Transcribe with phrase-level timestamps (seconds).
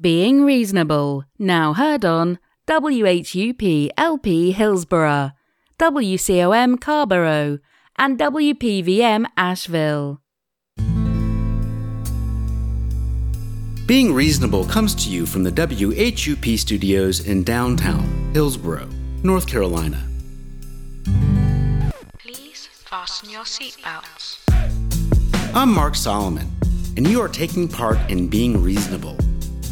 [0.00, 5.32] Being Reasonable, now heard on WHUP LP Hillsborough,
[5.78, 7.58] WCOM Carrboro,
[7.98, 10.22] and WPVM Asheville.
[13.86, 18.88] Being Reasonable comes to you from the WHUP studios in downtown Hillsborough,
[19.22, 20.02] North Carolina.
[22.18, 24.38] Please fasten your seatbelts.
[25.54, 26.50] I'm Mark Solomon,
[26.96, 29.18] and you are taking part in Being Reasonable,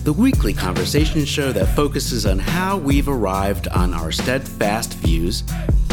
[0.09, 5.45] the weekly conversation show that focuses on how we've arrived on our steadfast views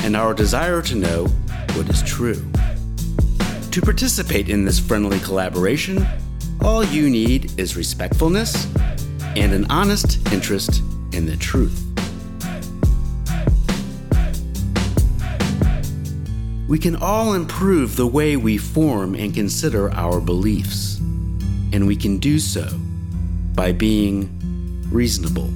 [0.03, 1.25] and our desire to know
[1.73, 2.41] what is true.
[3.71, 6.07] To participate in this friendly collaboration,
[6.61, 8.73] all you need is respectfulness
[9.35, 11.83] and an honest interest in the truth.
[16.69, 20.99] We can all improve the way we form and consider our beliefs,
[21.73, 22.69] and we can do so
[23.55, 24.29] by being
[24.91, 25.47] reasonable.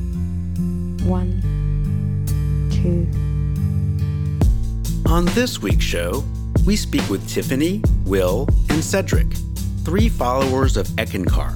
[1.05, 1.41] One,
[2.71, 3.07] two.
[5.09, 6.23] On this week's show,
[6.65, 9.27] we speak with Tiffany, Will, and Cedric,
[9.83, 11.55] three followers of Eckankar.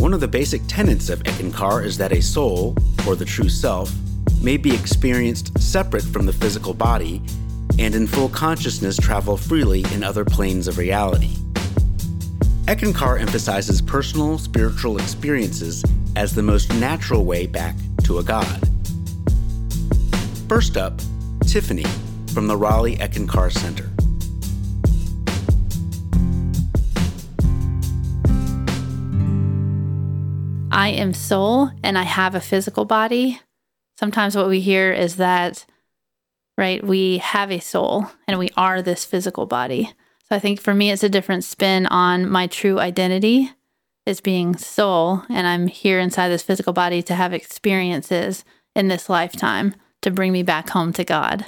[0.00, 3.92] One of the basic tenets of Eckankar is that a soul, or the true self,
[4.40, 7.22] may be experienced separate from the physical body
[7.78, 11.36] and in full consciousness travel freely in other planes of reality.
[12.66, 15.82] Eckankar emphasizes personal spiritual experiences
[16.14, 18.68] as the most natural way back to a god.
[20.48, 21.00] First up,
[21.44, 21.84] Tiffany
[22.32, 23.90] from the Raleigh Eckankar Center.
[30.70, 33.40] I am soul and I have a physical body.
[33.98, 35.66] Sometimes what we hear is that,
[36.56, 39.92] right, we have a soul and we are this physical body.
[40.32, 43.50] I think for me, it's a different spin on my true identity
[44.06, 45.22] as being soul.
[45.28, 48.44] And I'm here inside this physical body to have experiences
[48.74, 51.46] in this lifetime to bring me back home to God.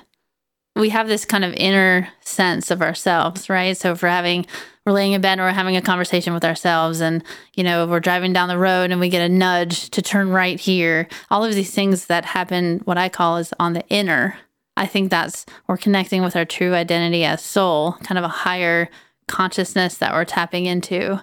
[0.76, 3.76] We have this kind of inner sense of ourselves, right?
[3.76, 4.46] So if we're having
[4.84, 7.24] we're laying in bed or we're having a conversation with ourselves and
[7.54, 10.60] you know we're driving down the road and we get a nudge to turn right
[10.60, 14.36] here all of these things that happen what i call is on the inner
[14.76, 18.88] i think that's we're connecting with our true identity as soul kind of a higher
[19.26, 21.20] consciousness that we're tapping into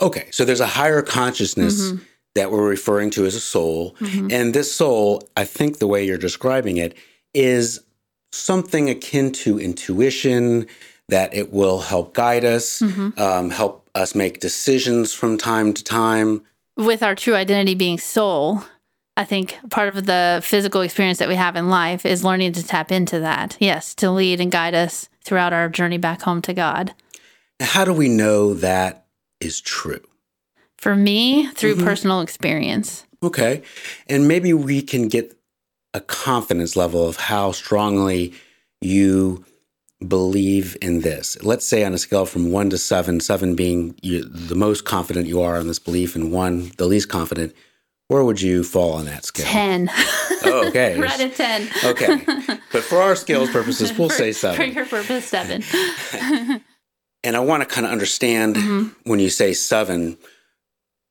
[0.00, 2.02] Okay, so there's a higher consciousness mm-hmm.
[2.34, 3.94] that we're referring to as a soul.
[4.00, 4.28] Mm-hmm.
[4.30, 6.96] And this soul, I think the way you're describing it,
[7.34, 7.80] is
[8.32, 10.66] something akin to intuition,
[11.08, 13.20] that it will help guide us, mm-hmm.
[13.20, 16.42] um, help us make decisions from time to time.
[16.76, 18.64] with our true identity being soul,
[19.16, 22.66] I think part of the physical experience that we have in life is learning to
[22.66, 23.56] tap into that.
[23.60, 26.94] Yes, to lead and guide us throughout our journey back home to God.
[27.60, 29.06] How do we know that
[29.40, 30.00] is true?
[30.78, 31.84] For me, through mm-hmm.
[31.84, 33.06] personal experience.
[33.22, 33.62] Okay.
[34.08, 35.36] And maybe we can get
[35.92, 38.32] a confidence level of how strongly
[38.80, 39.44] you
[40.06, 41.36] believe in this.
[41.42, 45.26] Let's say on a scale from one to seven, seven being you, the most confident
[45.26, 47.54] you are in this belief, and one the least confident,
[48.10, 49.46] where would you fall on that scale?
[49.46, 49.88] 10.
[50.44, 50.98] Oh, okay.
[51.00, 51.68] right at 10.
[51.84, 52.24] okay.
[52.72, 55.62] But for our scales purposes, we'll For- say For your purpose, 7.
[57.22, 58.88] And I want to kind of understand mm-hmm.
[59.08, 60.16] when you say seven,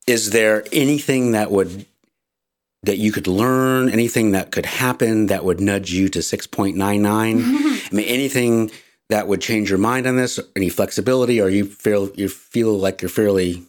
[0.08, 1.86] is there anything that would
[2.82, 6.76] that you could learn, anything that could happen that would nudge you to 6.99?
[6.76, 7.68] Mm-hmm.
[7.92, 8.72] I mean, anything
[9.10, 13.04] that would change your mind on this, any flexibility, or you feel you feel like
[13.04, 13.64] you're fairly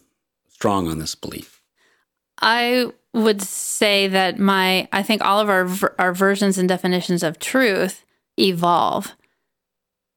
[0.49, 1.61] strong on this belief?
[2.41, 7.39] I would say that my I think all of our our versions and definitions of
[7.39, 8.05] truth
[8.39, 9.15] evolve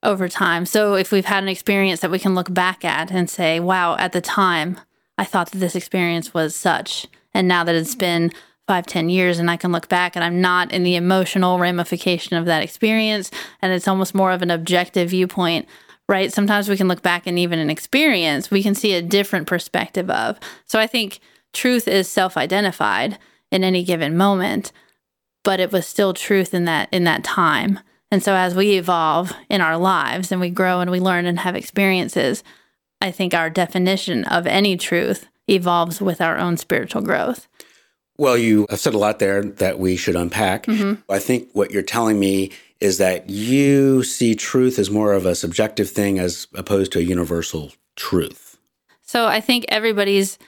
[0.03, 0.67] over time.
[0.67, 3.97] So if we've had an experience that we can look back at and say, "Wow,
[3.97, 4.79] at the time
[5.19, 8.31] I thought that this experience was such," and now that it's been
[8.67, 12.37] five, ten years, and I can look back and I'm not in the emotional ramification
[12.37, 13.31] of that experience,
[13.61, 15.67] and it's almost more of an objective viewpoint.
[16.07, 16.31] Right.
[16.31, 20.11] Sometimes we can look back and even an experience, we can see a different perspective
[20.11, 20.39] of.
[20.67, 21.19] So I think
[21.55, 23.19] truth is self-identified
[23.51, 24.73] in any given moment
[25.43, 27.81] but it was still truth in that in that time
[28.11, 31.41] and so as we evolve in our lives and we grow and we learn and
[31.41, 32.43] have experiences
[33.01, 37.47] i think our definition of any truth evolves with our own spiritual growth
[38.17, 40.67] Well, you have said a lot there that we should unpack.
[40.67, 41.03] Mm-hmm.
[41.11, 45.35] I think what you're telling me is that you see truth as more of a
[45.35, 48.57] subjective thing as opposed to a universal truth.
[49.03, 50.39] So I think everybody's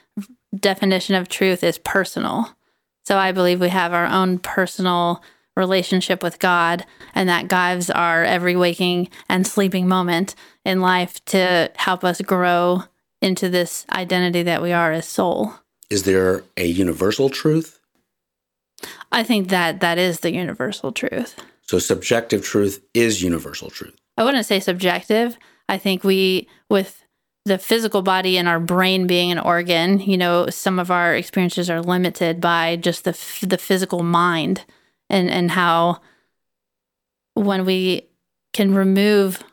[0.54, 2.56] definition of truth is personal.
[3.04, 5.22] So I believe we have our own personal
[5.56, 6.84] relationship with God,
[7.14, 10.34] and that guides our every waking and sleeping moment
[10.64, 12.82] in life to help us grow
[13.22, 15.54] into this identity that we are as soul.
[15.88, 17.80] is there a universal truth?
[19.10, 21.36] I think that that is the universal truth.
[21.62, 23.96] So subjective truth is universal truth.
[24.18, 25.38] I wouldn't say subjective.
[25.68, 27.04] I think we, with
[27.46, 31.70] the physical body and our brain being an organ, you know, some of our experiences
[31.70, 33.12] are limited by just the
[33.46, 34.64] the physical mind,
[35.08, 36.00] and and how
[37.34, 38.08] when we
[38.52, 39.44] can remove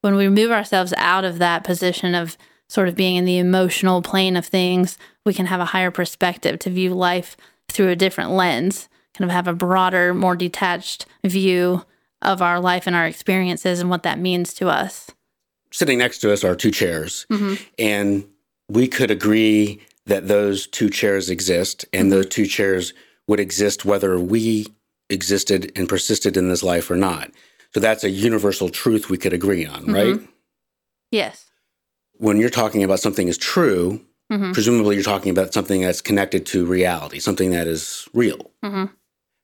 [0.00, 4.00] when we remove ourselves out of that position of sort of being in the emotional
[4.00, 7.36] plane of things, we can have a higher perspective to view life
[7.68, 11.84] through a different lens, kind of have a broader, more detached view
[12.22, 15.10] of our life and our experiences and what that means to us.
[15.74, 17.60] Sitting next to us are two chairs, mm-hmm.
[17.80, 18.24] and
[18.68, 22.94] we could agree that those two chairs exist, and those two chairs
[23.26, 24.68] would exist whether we
[25.10, 27.28] existed and persisted in this life or not.
[27.74, 29.94] So that's a universal truth we could agree on, mm-hmm.
[29.94, 30.20] right?
[31.10, 31.50] Yes.
[32.18, 34.00] When you're talking about something is true,
[34.30, 34.52] mm-hmm.
[34.52, 38.52] presumably you're talking about something that's connected to reality, something that is real.
[38.62, 38.90] Mhm.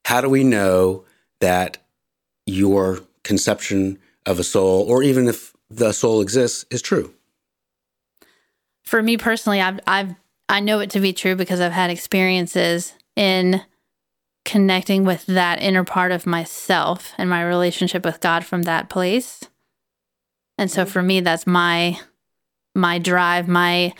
[0.04, 1.04] How do we know
[1.40, 1.78] that
[2.46, 7.14] your conception of a soul, or even if the soul exists, is true?
[8.82, 10.14] For me personally, I've I've
[10.48, 13.62] I know it to be true because I've had experiences in
[14.44, 19.40] connecting with that inner part of myself and my relationship with God from that place.
[20.58, 22.00] And so for me that's my
[22.74, 23.92] my drive, my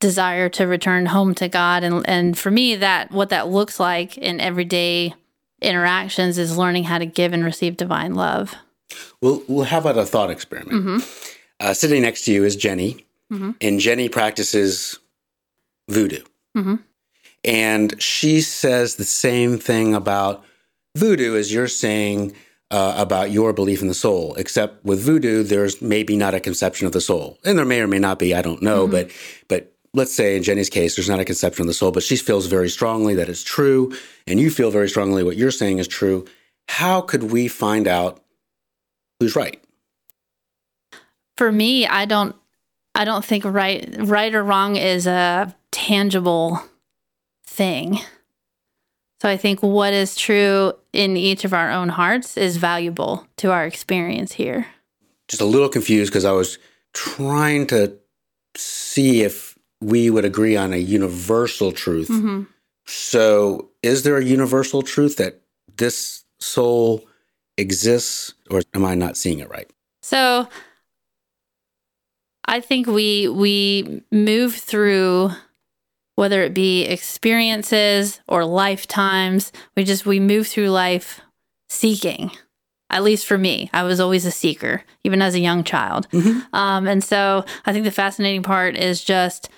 [0.00, 4.18] desire to return home to God and and for me that what that looks like
[4.18, 5.14] in everyday
[5.62, 8.54] interactions is learning how to give and receive divine love.
[9.20, 11.04] Well, well how about a thought experiment?
[11.60, 13.06] Uh, sitting next to you is Jenny,
[13.60, 14.98] and Jenny practices
[15.88, 16.22] voodoo.
[16.56, 16.80] Mhm.
[17.44, 20.44] And she says the same thing about
[20.96, 22.32] voodoo as you're saying
[22.70, 26.86] uh, about your belief in the soul, except with voodoo, there's maybe not a conception
[26.86, 27.38] of the soul.
[27.44, 28.86] And there may or may not be, I don't know.
[28.88, 29.10] But,
[29.48, 32.16] but let's say in Jenny's case, there's not a conception of the soul, but she
[32.16, 33.94] feels very strongly that it's true.
[34.26, 36.24] And you feel very strongly what you're saying is true.
[36.68, 38.23] How could we find out
[39.20, 39.62] who's right?
[41.36, 42.36] for me i don't
[42.94, 46.62] i don't think right right or wrong is a tangible
[47.44, 47.98] thing
[49.20, 53.50] so i think what is true in each of our own hearts is valuable to
[53.50, 54.66] our experience here
[55.28, 56.58] just a little confused because I was
[56.92, 57.96] trying to
[58.56, 62.08] see if we would agree on a universal truth.
[62.08, 62.42] Mm-hmm.
[62.86, 65.40] So, is there a universal truth that
[65.76, 67.04] this soul
[67.56, 69.70] exists, or am I not seeing it right?
[70.02, 70.46] so
[72.46, 75.30] i think we we move through
[76.16, 81.20] whether it be experiences or lifetimes we just we move through life
[81.70, 82.30] seeking
[82.90, 83.68] at least for me.
[83.72, 86.06] I was always a seeker even as a young child.
[86.52, 89.48] Um, and so i think the fascinating part is just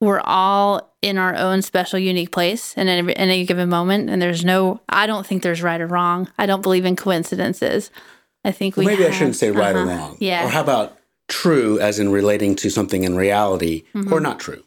[0.00, 4.22] we're all in our own special unique place in any, in any given moment and
[4.22, 7.90] there's no i don't think there's right or wrong i don't believe in coincidences
[8.44, 9.96] i think we Well, maybe I shouldn't say right or uh-huh.
[9.98, 10.16] wrong.
[10.20, 10.96] yeah Or how about
[11.28, 14.12] true, as in relating to something in reality, Mm-hmm.
[14.12, 14.62] or not true?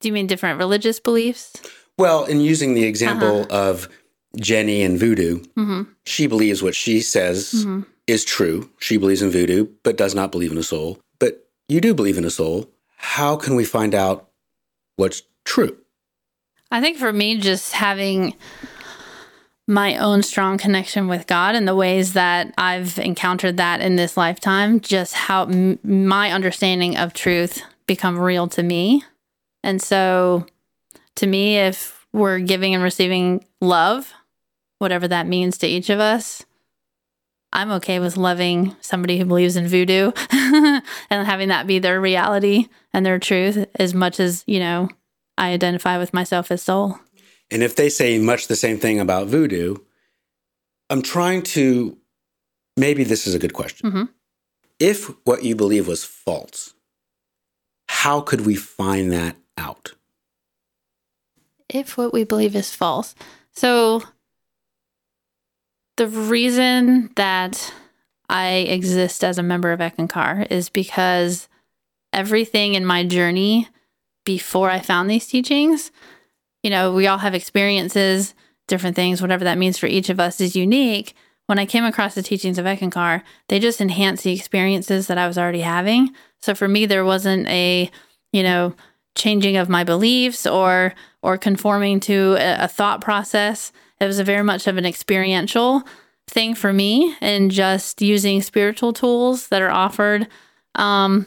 [0.00, 1.52] do you mean different religious beliefs
[1.96, 3.70] Well, in using the example Uh-huh.
[3.70, 3.88] of
[4.38, 5.82] Jenny and voodoo, Mm-hmm.
[6.04, 7.66] she believes what she says
[8.06, 8.70] is true.
[8.78, 10.98] She believes in voodoo, but does not believe in a soul.
[11.18, 12.70] But you do believe in a soul.
[12.96, 14.27] How can we find out
[14.98, 15.78] what's true?
[16.70, 18.34] I think for me, just having
[19.66, 24.16] my own strong connection with God and the ways that I've encountered that in this
[24.16, 29.04] lifetime, just how m- my understanding of truth become real to me.
[29.62, 30.46] And so,
[31.16, 34.12] to me, if we're giving and receiving love,
[34.78, 36.44] whatever that means to each of us,
[37.52, 42.68] I'm okay with loving somebody who believes in voodoo and having that be their reality
[42.92, 44.88] and their truth as much as, you know,
[45.38, 46.98] I identify with myself as soul.
[47.50, 49.76] And if they say much the same thing about voodoo,
[50.90, 51.96] I'm trying to
[52.76, 53.90] maybe this is a good question.
[53.90, 54.08] Mhm.
[54.78, 56.74] If what you believe was false,
[57.88, 59.94] how could we find that out?
[61.68, 63.14] If what we believe is false.
[63.52, 64.02] So,
[65.98, 67.72] the reason that
[68.28, 71.48] I exist as a member of Eckankar is because
[72.12, 73.68] everything in my journey
[74.24, 75.90] before I found these teachings,
[76.62, 78.34] you know, we all have experiences,
[78.68, 81.14] different things, whatever that means for each of us is unique.
[81.46, 85.26] When I came across the teachings of Eckankar, they just enhanced the experiences that I
[85.26, 86.14] was already having.
[86.40, 87.90] So for me, there wasn't a,
[88.32, 88.74] you know,
[89.16, 93.72] changing of my beliefs or or conforming to a, a thought process.
[94.00, 95.82] It was a very much of an experiential
[96.28, 100.28] thing for me and just using spiritual tools that are offered
[100.74, 101.26] um,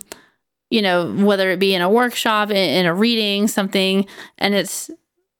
[0.71, 4.89] you know, whether it be in a workshop, in, a reading, something, and it's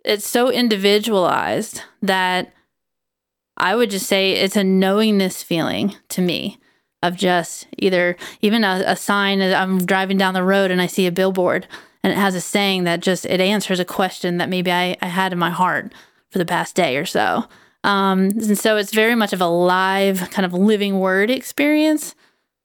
[0.03, 2.53] it's so individualized that
[3.55, 6.59] I would just say it's a knowingness feeling to me
[7.03, 11.07] of just either even a, a sign I'm driving down the road and I see
[11.07, 11.67] a billboard
[12.03, 15.07] and it has a saying that just it answers a question that maybe I, I
[15.07, 15.93] had in my heart
[16.31, 17.45] for the past day or so.
[17.83, 22.15] Um, and so it's very much of a live kind of living word experience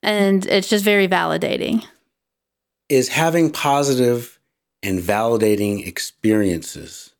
[0.02, 1.84] and it's just very validating.
[2.88, 4.38] Is having positive
[4.82, 7.14] and validating experiences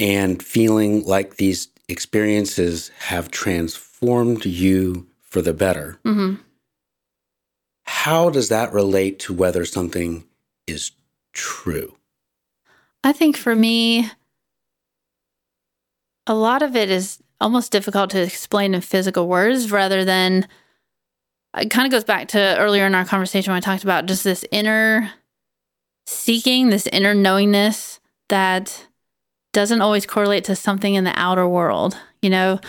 [0.00, 5.98] and feeling like these experiences have transformed you for the better.
[6.04, 6.42] Mm-hmm.
[7.84, 10.24] How does that relate to whether something
[10.66, 10.92] is
[11.32, 11.94] true?
[13.04, 14.10] I think for me,
[16.28, 20.46] a lot of it is almost difficult to explain in physical words rather than
[21.56, 24.24] it kind of goes back to earlier in our conversation when I talked about just
[24.24, 25.10] this inner
[26.06, 28.86] seeking, this inner knowingness that
[29.52, 31.96] doesn't always correlate to something in the outer world.
[32.22, 32.60] You know,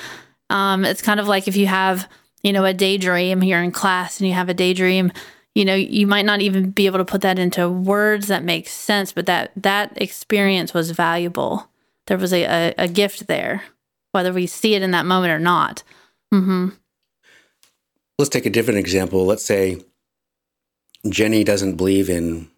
[0.49, 2.07] um, it's kind of like if you have,
[2.41, 5.11] you know, a daydream, you're in class and you have a daydream,
[5.55, 8.69] you know, you might not even be able to put that into words that make
[8.69, 11.68] sense, but that that experience was valuable.
[12.09, 13.63] There was a, a, a gift there,
[14.13, 15.83] whether we see it in that moment or not.
[16.33, 16.69] Mm-hmm.
[18.17, 19.25] Let's take a different example.
[19.25, 19.83] Let's say
[21.07, 22.49] Jenny doesn't believe in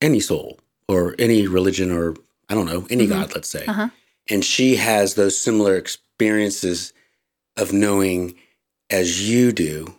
[0.00, 2.16] any soul or any religion or
[2.48, 3.20] I don't know, any mm-hmm.
[3.20, 3.64] God, let's say.
[3.64, 3.90] Uh-huh.
[4.28, 6.92] And she has those similar experiences
[7.56, 8.34] of knowing
[8.90, 9.94] as you do.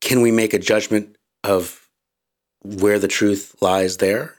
[0.00, 1.88] Can we make a judgment of
[2.62, 4.34] where the truth lies there?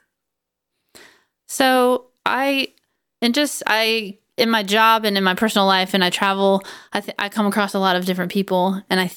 [1.47, 2.73] So I,
[3.21, 6.63] and just I, in my job and in my personal life, and I travel,
[6.93, 8.81] I, th- I come across a lot of different people.
[8.89, 9.11] And I,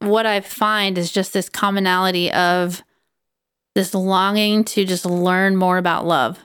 [0.00, 2.82] what I find is just this commonality of
[3.74, 6.38] this longing to just learn more about love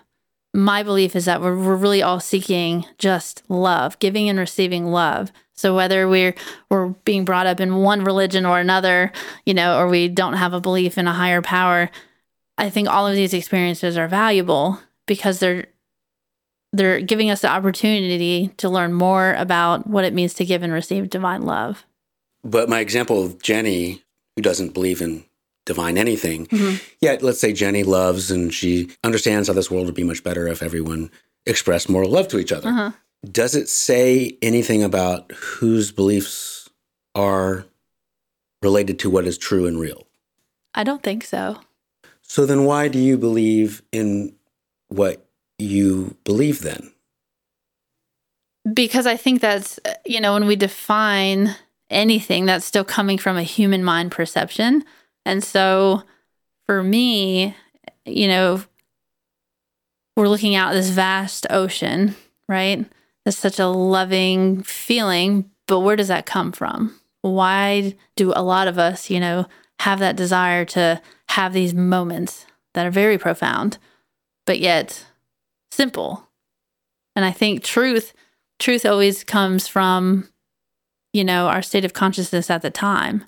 [0.55, 5.31] my belief is that we're, we're really all seeking just love, giving and receiving love.
[5.53, 6.33] So whether we're
[6.69, 9.11] we're being brought up in one religion or another,
[9.45, 11.89] you know, or we don't have a belief in a higher power,
[12.57, 15.67] I think all of these experiences are valuable because they're
[16.77, 20.73] they're giving us the opportunity to learn more about what it means to give and
[20.73, 21.85] receive divine love.
[22.43, 24.03] But my example of Jenny,
[24.35, 25.25] who doesn't believe in
[25.65, 26.45] divine anything.
[26.47, 26.75] Mm-hmm.
[27.01, 30.47] Yet, let's say Jenny loves and she understands how this world would be much better
[30.47, 31.09] if everyone
[31.45, 32.69] expressed more love to each other.
[32.69, 32.91] Uh-huh.
[33.29, 36.69] Does it say anything about whose beliefs
[37.15, 37.65] are
[38.61, 40.07] related to what is true and real?
[40.75, 41.59] I don't think so.
[42.21, 44.35] So then, why do you believe in
[44.89, 45.24] what
[45.57, 46.91] you believe then?
[48.73, 51.55] Because I think that's, you know, when we define
[51.89, 54.83] anything, that's still coming from a human mind perception.
[55.25, 56.03] And so
[56.65, 57.55] for me,
[58.05, 58.63] you know,
[60.15, 62.15] we're looking out this vast ocean,
[62.49, 62.85] right?
[63.25, 66.99] It's such a loving feeling, but where does that come from?
[67.21, 69.47] Why do a lot of us, you know,
[69.79, 73.77] have that desire to have these moments that are very profound,
[74.45, 75.05] but yet
[75.75, 76.27] simple?
[77.15, 78.13] And I think truth,
[78.59, 80.29] truth always comes from,
[81.13, 83.25] you know, our state of consciousness at the time.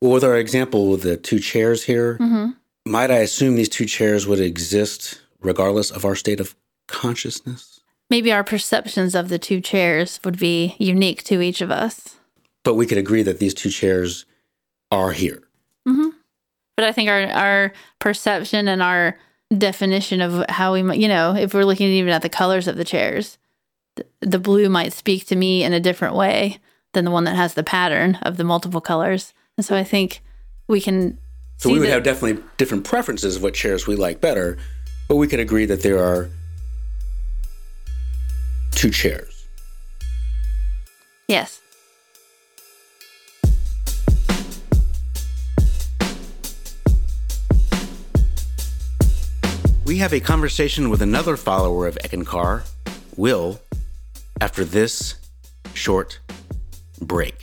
[0.00, 2.50] Well, with our example with the two chairs here, mm-hmm.
[2.84, 6.54] might I assume these two chairs would exist regardless of our state of
[6.88, 7.80] consciousness?
[8.10, 12.16] Maybe our perceptions of the two chairs would be unique to each of us.
[12.64, 14.26] But we could agree that these two chairs
[14.90, 15.42] are here.
[15.88, 16.10] Mm-hmm.
[16.76, 19.18] But I think our our perception and our
[19.58, 22.76] definition of how we, might, you know, if we're looking even at the colors of
[22.76, 23.38] the chairs,
[23.96, 26.58] the, the blue might speak to me in a different way
[26.92, 29.32] than the one that has the pattern of the multiple colors.
[29.56, 30.22] And so I think
[30.68, 31.18] we can.
[31.58, 34.58] So we would that- have definitely different preferences of what chairs we like better,
[35.08, 36.28] but we could agree that there are
[38.72, 39.46] two chairs.
[41.28, 41.61] Yes.
[49.92, 52.66] We have a conversation with another follower of Eckankar,
[53.14, 53.60] Will,
[54.40, 55.16] after this
[55.74, 56.18] short
[56.98, 57.41] break.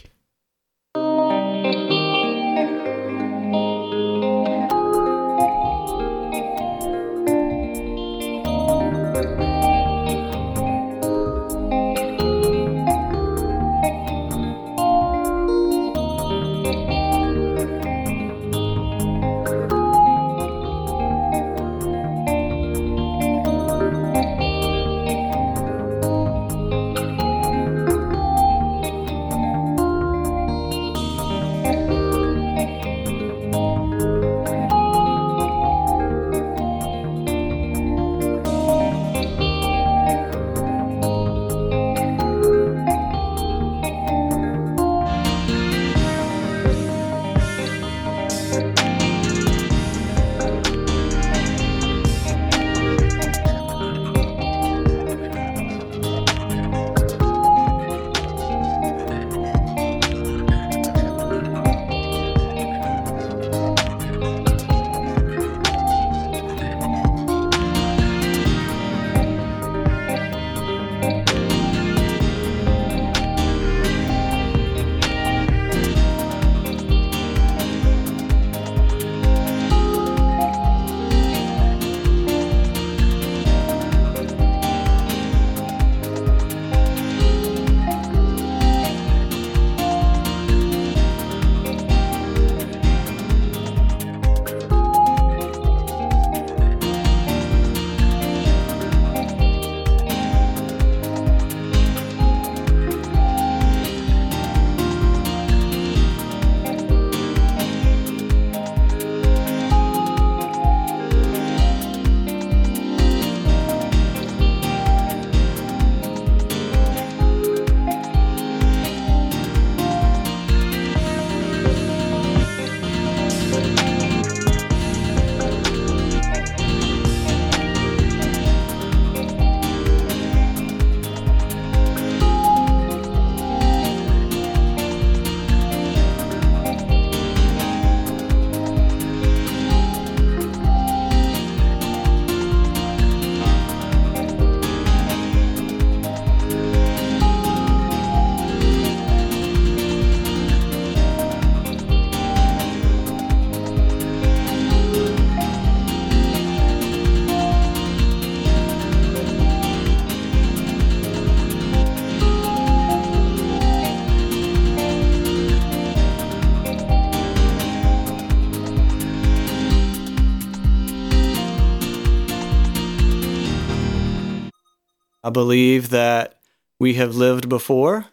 [175.30, 176.40] I believe that
[176.80, 178.08] we have lived before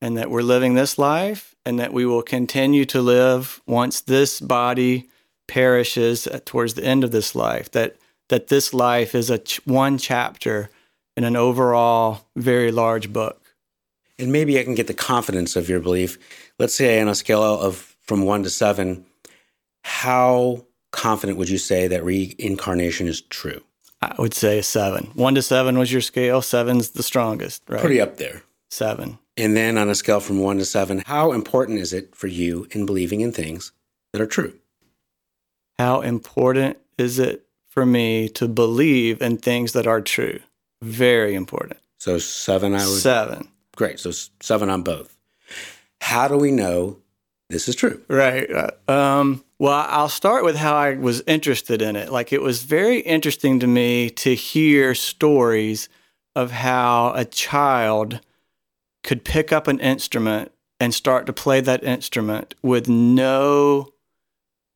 [0.00, 4.40] and that we're living this life and that we will continue to live once this
[4.40, 5.10] body
[5.46, 7.96] perishes towards the end of this life that
[8.30, 10.70] that this life is a ch- one chapter
[11.18, 13.54] in an overall very large book.
[14.18, 16.16] And maybe i can get the confidence of your belief.
[16.58, 19.04] Let's say on a scale of from 1 to 7
[19.82, 23.60] how confident would you say that reincarnation is true
[24.02, 27.80] i would say a 7 1 to 7 was your scale Seven's the strongest right
[27.80, 31.78] pretty up there 7 and then on a scale from 1 to 7 how important
[31.78, 33.72] is it for you in believing in things
[34.12, 34.54] that are true
[35.78, 40.40] how important is it for me to believe in things that are true?
[40.82, 41.78] Very important.
[41.98, 42.98] So seven, I would.
[42.98, 43.48] Seven.
[43.76, 44.00] Great.
[44.00, 45.16] So seven on both.
[46.00, 46.98] How do we know
[47.50, 48.02] this is true?
[48.08, 48.50] Right.
[48.88, 52.12] Um, well, I'll start with how I was interested in it.
[52.12, 55.88] Like, it was very interesting to me to hear stories
[56.36, 58.20] of how a child
[59.02, 63.92] could pick up an instrument and start to play that instrument with no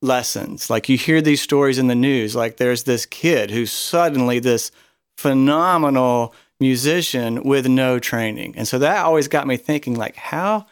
[0.00, 0.68] lessons.
[0.68, 4.72] Like you hear these stories in the news, like there's this kid who's suddenly this
[5.16, 8.54] phenomenal musician with no training.
[8.56, 10.66] And so that always got me thinking like how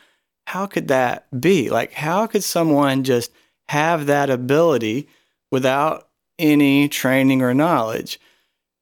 [0.47, 1.71] how could that be?
[1.71, 3.31] Like how could someone just
[3.71, 5.07] have that ability
[5.53, 8.19] without any training or knowledge?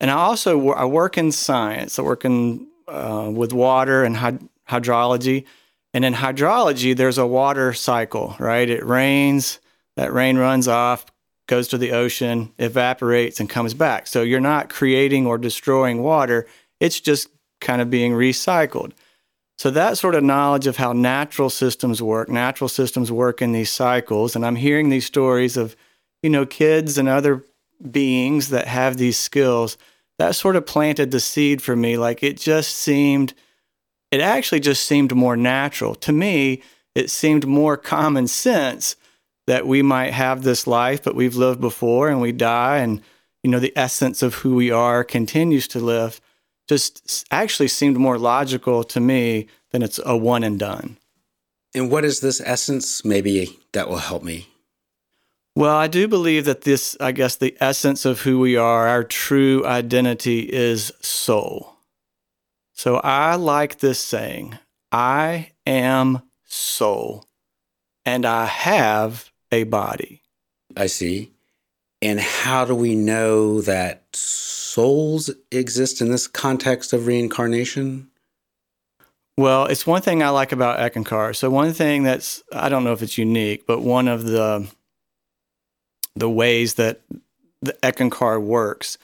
[0.00, 1.98] And I also I work in science.
[1.98, 5.44] I work in uh, with water and hyd- hydrology.
[5.92, 8.68] And in hydrology, there's a water cycle, right?
[8.68, 9.58] It rains,
[9.96, 11.04] that rain runs off,
[11.46, 14.06] goes to the ocean, evaporates, and comes back.
[14.06, 16.46] So you're not creating or destroying water,
[16.80, 17.28] it's just
[17.60, 18.92] kind of being recycled.
[19.58, 23.70] So that sort of knowledge of how natural systems work, natural systems work in these
[23.70, 25.74] cycles, and I'm hearing these stories of,
[26.22, 27.44] you know, kids and other
[27.90, 29.76] beings that have these skills.
[30.18, 31.96] That sort of planted the seed for me.
[31.96, 33.34] Like it just seemed,
[34.12, 35.94] it actually just seemed more natural.
[35.96, 36.62] To me,
[36.94, 38.96] it seemed more common sense
[39.48, 43.00] that we might have this life, but we've lived before and we die, and
[43.42, 46.20] you know the essence of who we are continues to live.
[46.68, 50.98] Just actually seemed more logical to me than it's a one and done.
[51.74, 53.04] And what is this essence?
[53.04, 54.48] Maybe that will help me.
[55.54, 59.02] Well, I do believe that this, I guess, the essence of who we are, our
[59.02, 61.74] true identity is soul.
[62.74, 64.56] So I like this saying
[64.92, 67.24] I am soul,
[68.06, 70.22] and I have a body.
[70.76, 71.32] I see.
[72.00, 78.10] And how do we know that souls exist in this context of reincarnation?
[79.36, 81.34] Well, it's one thing I like about Eckankar.
[81.34, 84.68] So one thing that's I don't know if it's unique, but one of the
[86.16, 87.00] the ways that
[87.62, 88.98] the Eckankar works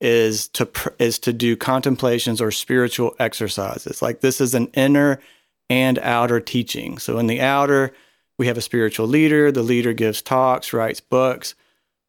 [0.00, 4.00] is to is to do contemplations or spiritual exercises.
[4.00, 5.20] Like this is an inner
[5.68, 6.98] and outer teaching.
[6.98, 7.92] So in the outer,
[8.38, 9.52] we have a spiritual leader.
[9.52, 11.54] The leader gives talks, writes books,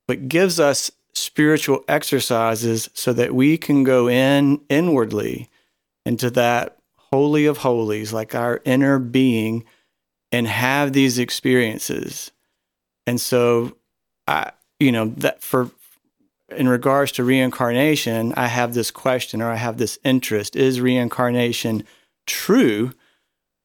[0.08, 5.50] but gives us spiritual exercises so that we can go in inwardly
[6.06, 9.64] into that holy of holies, like our inner being,
[10.32, 12.32] and have these experiences.
[13.06, 13.78] And so,
[14.28, 15.72] I, you know, that for
[16.50, 21.84] in regards to reincarnation, I have this question or I have this interest: Is reincarnation
[22.26, 22.94] true?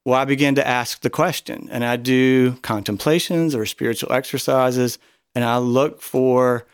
[0.06, 5.00] well, I begin to ask the question and I do contemplations or spiritual exercises
[5.35, 6.64] and I look for,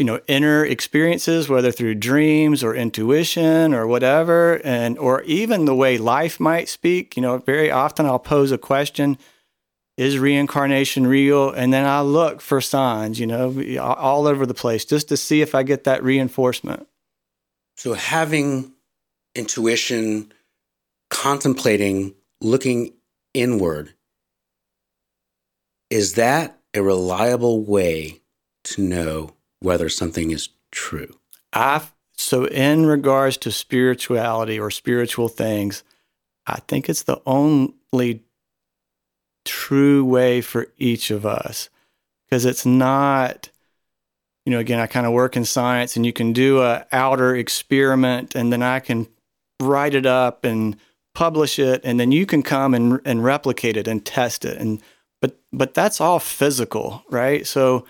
[0.00, 5.74] you know, inner experiences, whether through dreams or intuition or whatever, and or even the
[5.74, 7.16] way life might speak.
[7.16, 9.18] You know, very often I'll pose a question,
[9.98, 11.50] is reincarnation real?
[11.50, 15.42] And then I look for signs, you know, all over the place just to see
[15.42, 16.88] if I get that reinforcement.
[17.76, 18.72] So having
[19.34, 20.32] intuition,
[21.10, 22.94] contemplating looking
[23.34, 23.92] inward,
[25.90, 28.22] is that a reliable way
[28.64, 31.18] to know whether something is true?
[31.52, 31.82] I
[32.16, 35.82] so in regards to spirituality or spiritual things,
[36.46, 38.22] I think it's the only
[39.44, 41.70] true way for each of us
[42.28, 43.48] because it's not
[44.44, 47.34] you know again I kind of work in science and you can do a outer
[47.34, 49.08] experiment and then I can
[49.60, 50.76] write it up and
[51.14, 54.58] publish it, and then you can come and and replicate it and test it.
[54.58, 54.80] And
[55.20, 57.46] but but that's all physical, right?
[57.46, 57.84] So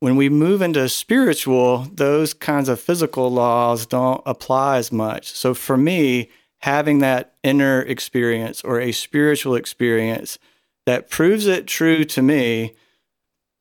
[0.00, 5.30] when we move into spiritual, those kinds of physical laws don't apply as much.
[5.32, 10.38] So for me, having that inner experience or a spiritual experience
[10.86, 12.74] that proves it true to me,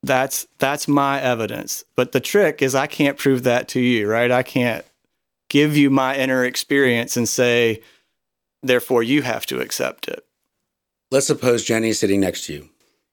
[0.03, 1.83] that's that's my evidence.
[1.95, 4.31] But the trick is I can't prove that to you, right?
[4.31, 4.85] I can't
[5.49, 7.81] give you my inner experience and say,
[8.61, 10.23] therefore you have to accept it.
[11.09, 12.69] Let's suppose Jenny is sitting next to you.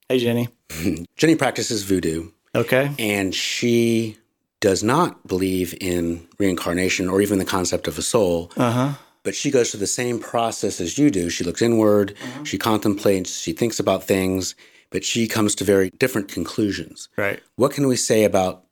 [0.08, 0.48] Hey, Jenny.
[1.16, 2.90] Jenny practices voodoo Okay.
[2.98, 4.16] and she
[4.60, 8.92] does not believe in reincarnation or even the concept of a soul, Uh huh.
[9.22, 11.28] but she goes through the same process as you do.
[11.30, 12.14] She looks inward,
[12.44, 14.54] she contemplates, she thinks about things,
[14.90, 17.08] but she comes to very different conclusions.
[17.16, 17.40] Right.
[17.56, 18.64] What can we say about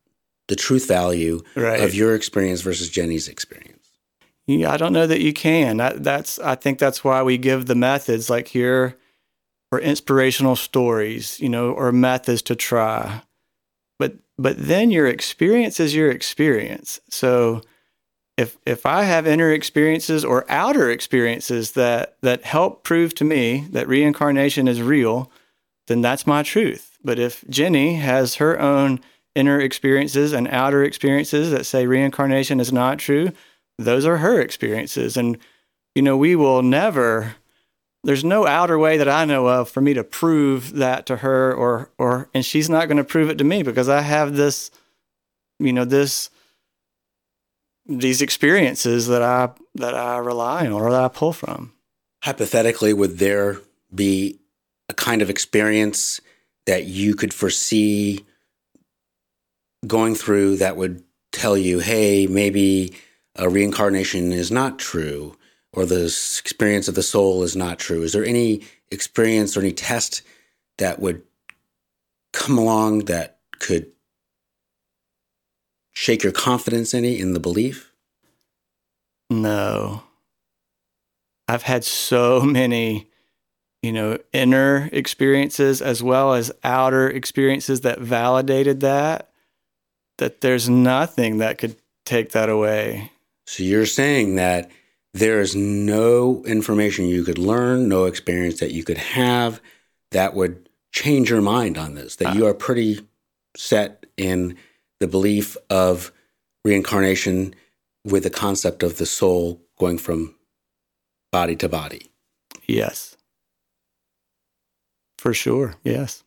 [0.49, 1.81] the truth value Right.
[1.81, 3.79] of your experience versus Jenny's experience?
[4.47, 5.77] Yeah, I don't know that you can.
[5.77, 8.97] That, that's I think that's why we give the methods like here
[9.71, 13.23] or inspirational stories, you know, or methods to try.
[13.99, 17.01] But but then your experience is your experience.
[17.09, 17.63] So
[18.37, 23.67] if if I have inner experiences or outer experiences that that help prove to me
[23.71, 25.31] that reincarnation is real,
[25.87, 26.99] then that's my truth.
[27.05, 29.01] But if Jenny has her own
[29.35, 33.33] inner experiences and outer experiences that say reincarnation is not true,
[33.79, 35.17] those are her experiences.
[35.17, 35.39] And,
[35.95, 37.37] you know, we will never,
[38.05, 41.55] there's no outer way that I know of for me to prove that to her
[41.55, 44.71] or, or, and she's not going to prove it to me because I have this,
[45.59, 46.31] you know, this,
[47.87, 51.73] these experiences that I, that I rely on or that I pull from.
[52.25, 53.59] Hypothetically, would there
[53.95, 54.39] be
[54.89, 56.21] a kind of experience
[56.67, 58.25] that you could foresee
[59.87, 62.95] going through that would tell you, hey, maybe
[63.37, 65.37] a reincarnation is not true
[65.73, 68.03] or the experience of the soul is not true?
[68.03, 70.23] Is there any experience or any test
[70.79, 71.23] that would
[72.33, 73.91] come along that could
[75.93, 77.93] shake your confidence any in the belief?
[79.31, 80.03] No.
[81.49, 83.09] I've had so many,
[83.83, 89.31] you know, inner experiences as well as outer experiences that validated that,
[90.19, 93.11] that there's nothing that could take that away.
[93.47, 94.71] So you're saying that
[95.15, 99.61] there is no information you could learn, no experience that you could have
[100.11, 102.33] that would change your mind on this, that ah.
[102.35, 103.07] you are pretty
[103.57, 104.57] set in
[105.01, 106.13] the belief of
[106.65, 107.55] reincarnation
[108.05, 110.35] with the concept of the soul going from
[111.31, 112.11] body to body.
[112.67, 113.17] Yes.
[115.19, 115.75] For sure.
[115.85, 116.25] Yes.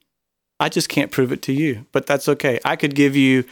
[0.60, 2.60] I just can't prove it to you, but that's okay.
[2.64, 3.46] I could give you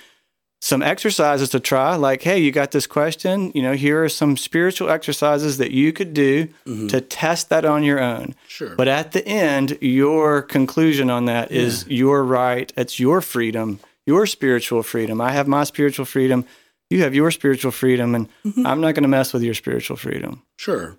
[0.64, 1.98] some exercises to try.
[1.98, 3.52] Like, hey, you got this question.
[3.54, 7.84] You know, here are some spiritual exercises that you could do to test that on
[7.84, 8.34] your own.
[8.48, 8.74] Sure.
[8.74, 12.72] But at the end, your conclusion on that is your right.
[12.78, 15.20] It's your freedom, your spiritual freedom.
[15.20, 16.46] I have my spiritual freedom.
[16.90, 18.30] You have your spiritual freedom, and
[18.66, 20.44] I'm not going to mess with your spiritual freedom.
[20.58, 20.98] sure.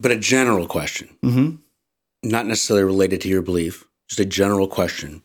[0.00, 1.56] But a general question, hmm
[2.22, 5.22] not necessarily related to your belief, just a general question.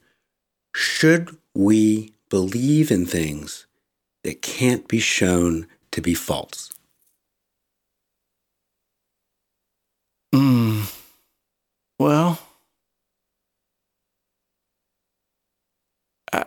[0.75, 3.65] Should we believe in things
[4.23, 6.69] that can't be shown to be false?
[10.33, 10.93] Mm.
[11.97, 12.39] Well,
[16.31, 16.45] I,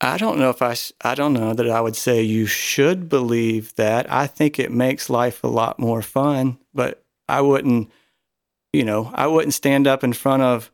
[0.00, 3.74] I don't know if I, I don't know that I would say you should believe
[3.76, 4.10] that.
[4.12, 7.90] I think it makes life a lot more fun, but I wouldn't,
[8.72, 10.70] you know, I wouldn't stand up in front of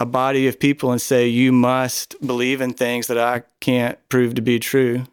[0.00, 4.34] a body of people and say, you must believe in things that I can't prove
[4.34, 5.04] to be true.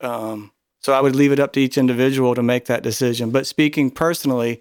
[0.00, 0.50] Um,
[0.80, 3.30] so I would leave it up to each individual to make that decision.
[3.30, 4.60] But speaking personally,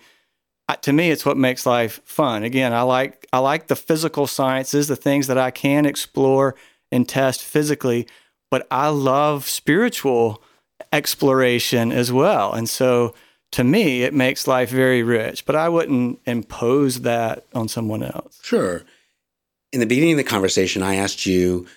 [0.81, 4.89] to me it's what makes life fun again i like i like the physical sciences
[4.89, 6.55] the things that i can explore
[6.91, 8.05] and test physically
[8.51, 10.43] but i love spiritual
[10.91, 13.13] exploration as well and so
[13.51, 18.39] to me it makes life very rich but i wouldn't impose that on someone else
[18.43, 18.83] Sure.
[19.71, 21.67] In the beginning of the conversation, I asked you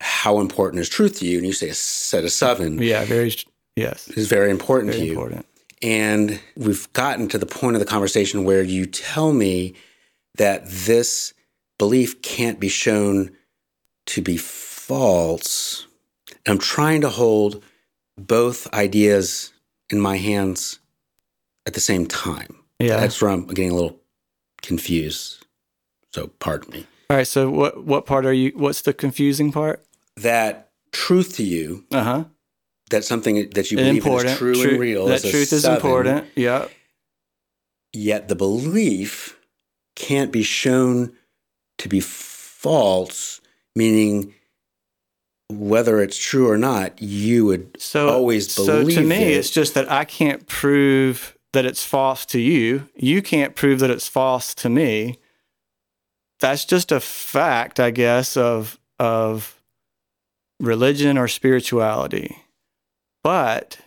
[0.00, 3.34] how important is truth to you, and you say a set of seven yeah very
[3.76, 5.12] yes is very important to you.
[5.12, 5.46] important
[5.82, 9.74] And we've gotten to the point of the conversation where you tell me
[10.36, 11.32] that this
[11.78, 13.30] belief can't be shown
[14.06, 15.86] to be false.
[16.46, 17.62] I'm trying to hold
[18.16, 19.52] both ideas
[19.90, 20.78] in my hands
[21.66, 22.56] at the same time.
[22.78, 23.98] yeah That's where I'm getting a little
[24.62, 25.44] confused.
[26.12, 26.86] So pardon me.
[27.10, 29.84] All right so what what part are you what's the confusing part
[30.16, 32.24] That truth to you, uh-huh
[32.90, 35.06] that something that you believe important is true Tru- and real.
[35.06, 36.68] that truth is seven, important yeah
[37.92, 39.38] Yet the belief
[39.94, 41.14] can't be shown
[41.78, 43.40] to be false,
[43.74, 44.34] meaning
[45.48, 48.92] whether it's true or not, you would so always believe.
[48.94, 49.38] so to me it.
[49.38, 53.88] it's just that i can't prove that it's false to you you can't prove that
[53.90, 55.18] it's false to me
[56.40, 59.60] that's just a fact i guess of of
[60.60, 62.36] religion or spirituality
[63.22, 63.78] but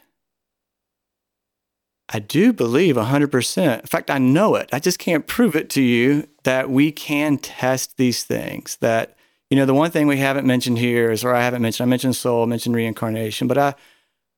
[2.12, 3.80] I do believe 100%.
[3.80, 4.70] In fact, I know it.
[4.74, 8.78] I just can't prove it to you that we can test these things.
[8.82, 9.16] That,
[9.50, 11.90] you know, the one thing we haven't mentioned here is, or I haven't mentioned, I
[11.90, 13.76] mentioned soul, I mentioned reincarnation, but I,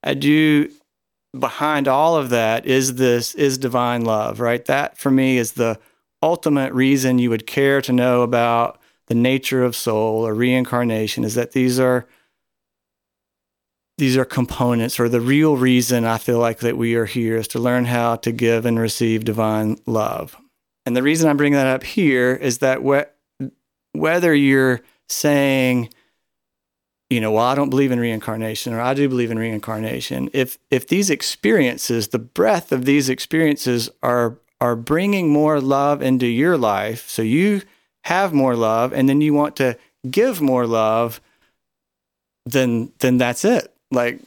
[0.03, 0.69] I do,
[1.37, 4.65] behind all of that is this, is divine love, right?
[4.65, 5.79] That for me is the
[6.21, 11.35] ultimate reason you would care to know about the nature of soul or reincarnation is
[11.35, 12.07] that these are
[13.97, 17.47] these are components or the real reason I feel like that we are here is
[17.49, 20.35] to learn how to give and receive divine love.
[20.85, 23.45] And the reason I'm bringing that up here is that wh-
[23.95, 25.93] whether you're saying,
[27.11, 30.57] you know, well, I don't believe in reincarnation or I do believe in reincarnation, if
[30.71, 36.57] if these experiences, the breadth of these experiences are are bringing more love into your
[36.57, 37.63] life, so you
[38.05, 39.77] have more love and then you want to
[40.09, 41.19] give more love,
[42.45, 44.19] then then that's it like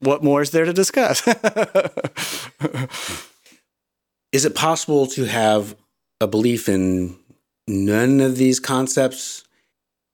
[0.00, 1.26] what more is there to discuss?
[4.32, 5.74] is it possible to have
[6.20, 7.16] a belief in
[7.66, 9.44] none of these concepts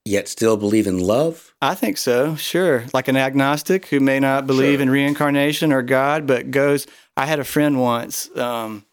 [0.05, 1.53] yet still believe in love?
[1.61, 2.85] I think so, sure.
[2.93, 4.83] Like an agnostic who may not believe sure.
[4.83, 6.87] in reincarnation or God, but goes.
[7.17, 8.85] I had a friend once, um,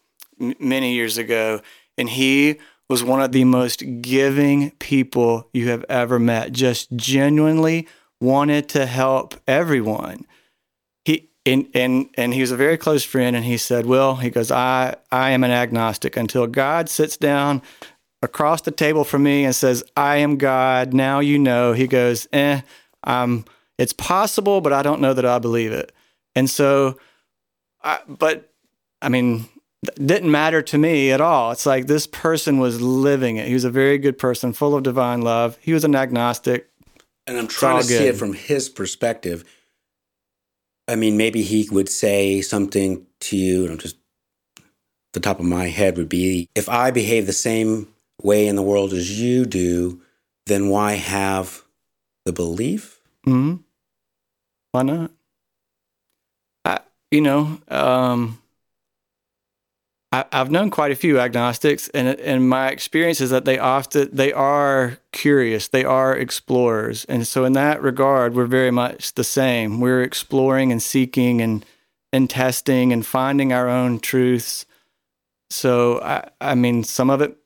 [0.59, 1.61] many years ago,
[1.97, 2.57] and he
[2.89, 6.51] was one of the most giving people you have ever met.
[6.51, 7.87] Just genuinely
[8.19, 10.25] wanted to help everyone.
[11.05, 14.29] He and and and he was a very close friend, and he said, "Well, he
[14.29, 17.61] goes, I I am an agnostic until God sits down."
[18.23, 21.73] Across the table from me and says, "I am God." Now you know.
[21.73, 22.61] He goes, "Eh,
[23.03, 23.45] um,
[23.79, 25.91] it's possible, but I don't know that I believe it."
[26.35, 26.99] And so,
[27.83, 28.53] I, but
[29.01, 29.49] I mean,
[29.83, 31.51] didn't matter to me at all.
[31.51, 33.47] It's like this person was living it.
[33.47, 35.57] He was a very good person, full of divine love.
[35.61, 36.69] He was an agnostic,
[37.25, 37.97] and I'm trying to good.
[37.97, 39.43] see it from his perspective.
[40.87, 43.97] I mean, maybe he would say something to you, and I'm just
[45.13, 47.87] the top of my head would be if I behave the same
[48.21, 50.01] way in the world as you do,
[50.45, 51.63] then why have
[52.25, 52.99] the belief?
[53.25, 53.57] Hmm.
[54.71, 55.11] Why not?
[56.63, 58.40] I, you know, um,
[60.13, 64.09] I, have known quite a few agnostics, and and my experience is that they often
[64.11, 69.23] they are curious, they are explorers, and so in that regard, we're very much the
[69.23, 69.79] same.
[69.79, 71.65] We're exploring and seeking and
[72.11, 74.65] and testing and finding our own truths.
[75.49, 77.37] So I, I mean, some of it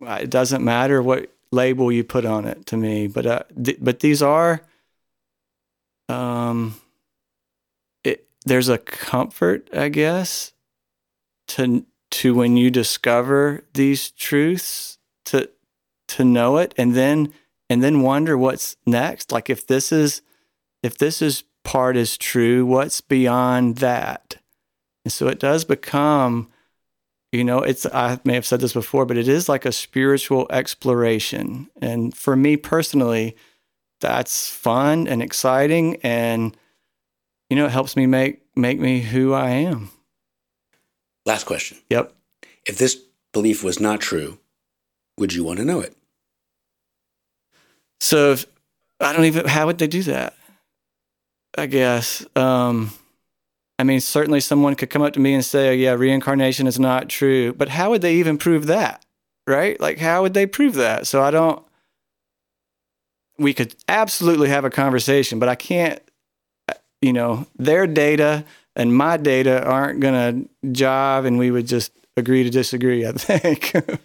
[0.00, 4.00] it doesn't matter what label you put on it to me, but uh, th- but
[4.00, 4.62] these are
[6.08, 6.80] um,
[8.04, 10.52] it, there's a comfort, I guess,
[11.48, 15.50] to to when you discover these truths to
[16.08, 17.32] to know it and then
[17.68, 19.32] and then wonder what's next.
[19.32, 20.22] Like if this is
[20.82, 24.36] if this is part is true what's beyond that?
[25.04, 26.48] And so it does become
[27.32, 30.46] you know it's i may have said this before but it is like a spiritual
[30.50, 31.68] exploration.
[31.80, 33.36] And for me personally
[34.00, 36.56] that's fun and exciting and
[37.50, 39.90] you know it helps me make make me who i am
[41.26, 41.78] Last question.
[41.90, 42.14] Yep.
[42.64, 42.96] If this
[43.32, 44.38] belief was not true,
[45.18, 45.94] would you want to know it?
[48.00, 48.46] So if,
[49.00, 50.34] I don't even, how would they do that?
[51.58, 52.24] I guess.
[52.36, 52.92] Um,
[53.78, 56.78] I mean, certainly someone could come up to me and say, oh, yeah, reincarnation is
[56.78, 57.52] not true.
[57.52, 59.04] But how would they even prove that?
[59.46, 59.78] Right?
[59.80, 61.06] Like, how would they prove that?
[61.06, 61.64] So I don't,
[63.38, 66.00] we could absolutely have a conversation, but I can't,
[67.02, 68.44] you know, their data,
[68.76, 73.12] and my data aren't going to jive and we would just agree to disagree i
[73.12, 73.72] think.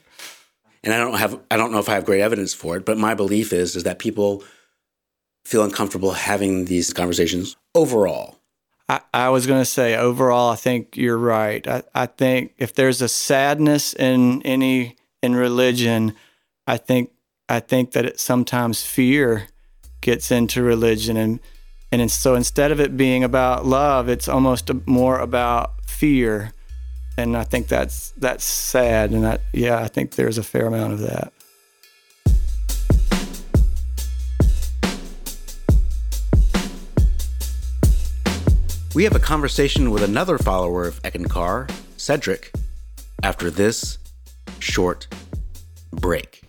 [0.84, 2.98] And i don't have i don't know if i have great evidence for it but
[2.98, 4.44] my belief is is that people
[5.46, 8.38] feel uncomfortable having these conversations overall.
[8.90, 11.68] I, I was going to say overall i think you're right.
[11.68, 16.16] I, I think if there's a sadness in any in religion
[16.66, 17.12] i think
[17.48, 19.48] i think that it sometimes fear
[20.02, 21.40] gets into religion and
[21.92, 26.54] and so instead of it being about love, it's almost more about fear.
[27.18, 29.12] And I think that's that's sad.
[29.12, 31.34] And that yeah, I think there's a fair amount of that.
[38.94, 42.52] We have a conversation with another follower of Eckankar, Cedric,
[43.24, 43.98] after this
[44.60, 45.08] short
[45.92, 46.42] break.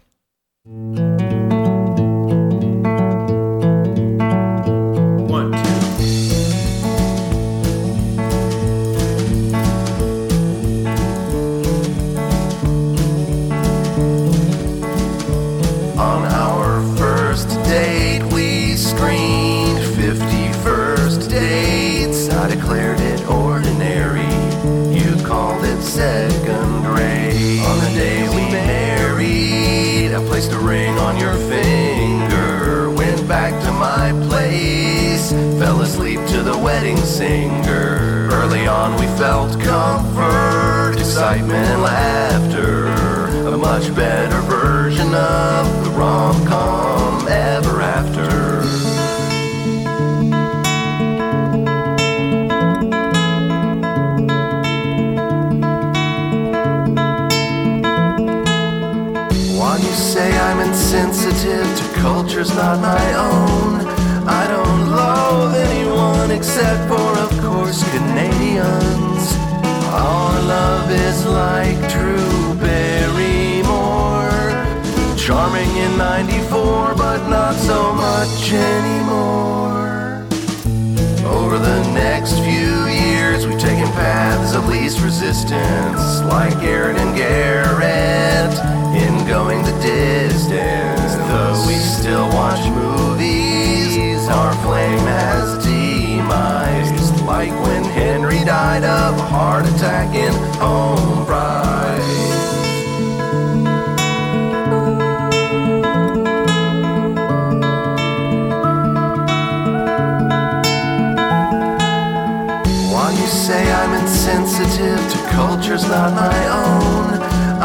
[115.42, 117.06] Cultures not my own?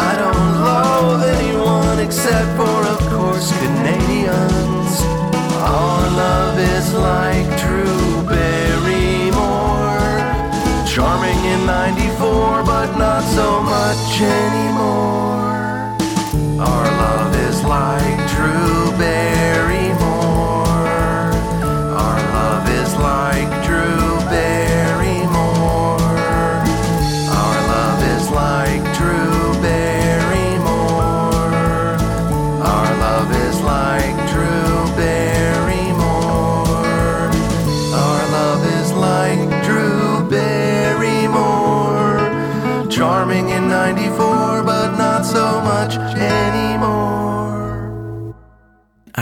[0.09, 4.93] I don't love anyone except for, of course, Canadians.
[5.75, 8.01] Our love is like Drew
[8.33, 9.99] Barrymore,
[10.93, 14.11] charming in '94, but not so much
[14.43, 15.45] anymore.
[16.69, 19.86] Our love is like Drew Barrymore.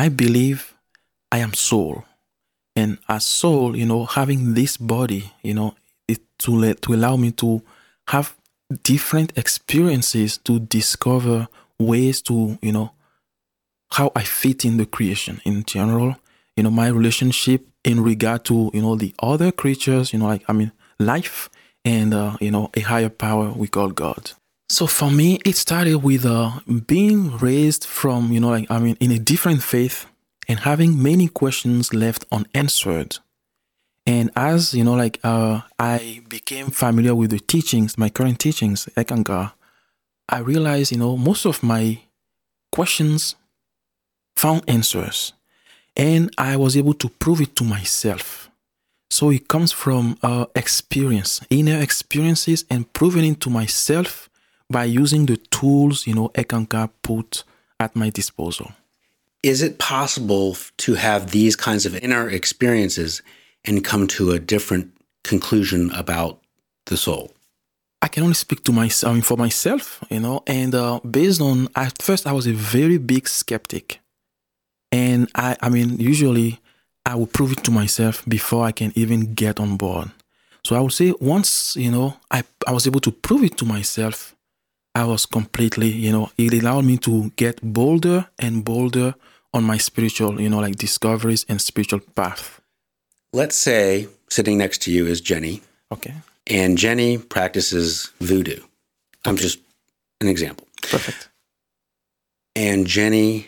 [0.06, 0.76] I believe
[1.32, 2.06] I am soul.
[2.76, 5.74] And as soul, you know, having this body, you know,
[6.08, 7.64] it to let to allow me to
[8.10, 8.36] have
[8.84, 11.48] different experiences to discover
[11.80, 12.92] ways to, you know,
[13.94, 16.18] how I fit in the creation in general,
[16.56, 20.44] you know, my relationship in regard to, you know, the other creatures, you know, like
[20.48, 21.50] I mean life
[21.84, 24.34] and uh, you know, a higher power we call God.
[24.68, 28.98] So for me, it started with uh, being raised from, you know, like, I mean,
[29.00, 30.08] in a different faith
[30.48, 33.20] and having many questions left unanswered.
[34.08, 38.90] And as, you know, like, uh, I became familiar with the teachings, my current teachings,
[38.96, 39.54] Eckankar,
[40.30, 42.02] I realized, you know, most of my
[42.72, 43.36] questions
[44.36, 45.34] found answers.
[45.96, 48.50] And I was able to prove it to myself.
[49.12, 54.30] So it comes from uh, experience, inner experiences, and proving it to myself
[54.70, 57.44] by using the tools, you know, Eckankar put
[57.80, 58.72] at my disposal.
[59.44, 63.22] Is it possible to have these kinds of inner experiences
[63.64, 64.92] and come to a different
[65.24, 66.42] conclusion about
[66.88, 67.32] the soul?
[68.02, 71.42] I can only speak to myself, I mean, for myself, you know, and uh, based
[71.42, 74.00] on, at first, I was a very big skeptic.
[74.92, 76.60] And I, I mean, usually
[77.06, 80.12] I will prove it to myself before I can even get on board.
[80.64, 83.66] So I would say once, you know, I, I was able to prove it to
[83.66, 84.35] myself,
[84.96, 89.16] I was completely, you know, it allowed me to get bolder and bolder
[89.54, 92.62] on my spiritual, you know, like discoveries and spiritual path.
[93.34, 96.14] Let's say sitting next to you is Jenny, Okay.
[96.48, 98.62] and Jenny practices voodoo.
[99.26, 99.60] I'm just
[100.22, 100.66] an example.
[100.82, 101.30] Perfect.
[102.56, 103.48] And Jenny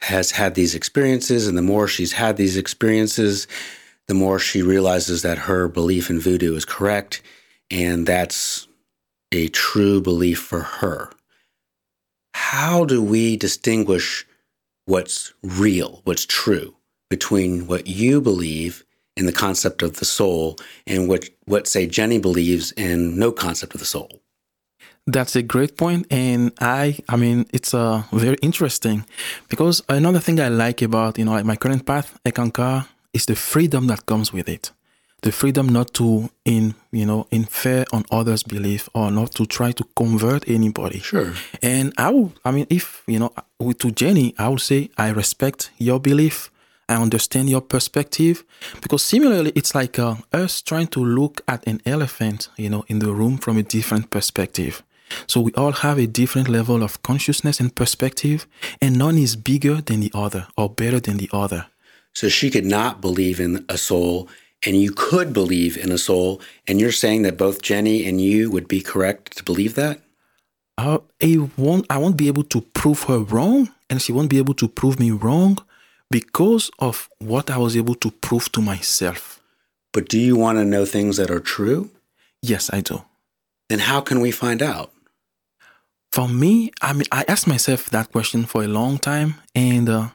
[0.00, 3.46] has had these experiences, and the more she's had these experiences,
[4.08, 7.22] the more she realizes that her belief in voodoo is correct,
[7.70, 8.66] and that's
[9.32, 11.10] a true belief for her.
[12.34, 14.26] How do we distinguish
[14.86, 16.76] what's real, what's true,
[17.08, 18.84] between what you believe
[19.16, 20.56] in the concept of the soul
[20.86, 24.20] and what, what say, Jenny believes in no concept of the soul?
[25.06, 29.06] That's a great point, and I, I mean, it's uh, very interesting
[29.48, 33.34] because another thing I like about you know like my current path, Eckankar, is the
[33.34, 34.70] freedom that comes with it.
[35.22, 39.72] The freedom not to in you know infer on others' belief or not to try
[39.72, 41.00] to convert anybody.
[41.00, 41.34] Sure.
[41.62, 45.10] And I will, I mean, if you know, with to Jenny, I would say I
[45.10, 46.50] respect your belief.
[46.88, 48.42] I understand your perspective
[48.80, 52.98] because similarly, it's like uh, us trying to look at an elephant, you know, in
[52.98, 54.82] the room from a different perspective.
[55.26, 58.46] So we all have a different level of consciousness and perspective,
[58.80, 61.66] and none is bigger than the other or better than the other.
[62.12, 64.28] So she could not believe in a soul
[64.64, 68.50] and you could believe in a soul, and you're saying that both Jenny and you
[68.50, 70.00] would be correct to believe that?
[70.76, 71.86] Uh, I won't.
[71.90, 74.98] I won't be able to prove her wrong, and she won't be able to prove
[74.98, 75.58] me wrong
[76.10, 79.40] because of what I was able to prove to myself.
[79.92, 81.90] But do you want to know things that are true?
[82.42, 83.04] Yes, I do.
[83.68, 84.92] Then how can we find out?
[86.12, 90.08] For me, I mean, I asked myself that question for a long time, and uh,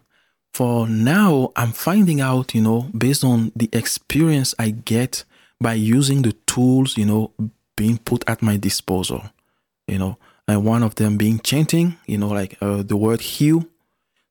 [0.56, 5.26] for now, I'm finding out, you know, based on the experience I get
[5.60, 7.32] by using the tools, you know,
[7.76, 9.22] being put at my disposal,
[9.86, 13.66] you know, and one of them being chanting, you know, like uh, the word heal.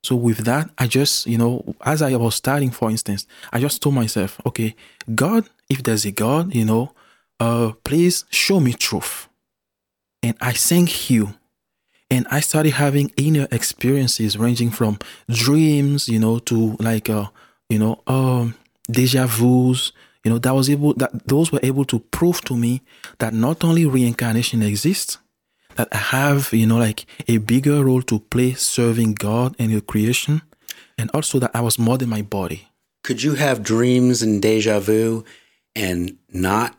[0.03, 3.83] So with that, I just, you know, as I was starting, for instance, I just
[3.83, 4.75] told myself, okay,
[5.15, 6.95] God, if there's a God, you know,
[7.39, 9.29] uh, please show me truth.
[10.23, 11.35] And I sang heal
[12.11, 14.99] and I started having inner experiences ranging from
[15.29, 17.27] dreams, you know, to like uh,
[17.69, 18.55] you know, um,
[18.91, 19.93] deja vu's.
[20.25, 22.81] You know, that was able that those were able to prove to me
[23.19, 25.19] that not only reincarnation exists,
[25.77, 29.83] that I have, you know, like a bigger role to play serving God and the
[29.83, 30.41] creation,
[30.97, 32.69] and also that I was more than my body.
[33.03, 35.25] Could you have dreams and deja vu
[35.77, 36.75] and not